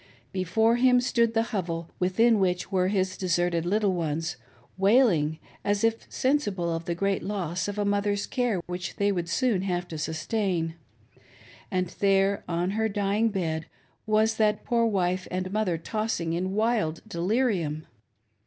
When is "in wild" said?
16.33-17.03